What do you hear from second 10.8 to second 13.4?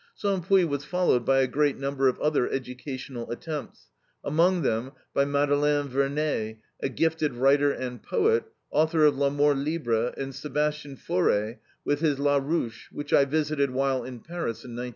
Faure, with his LA RUCHE, which I